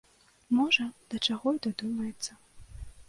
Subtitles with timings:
[0.59, 2.31] Можа, да чаго і дадумаецца.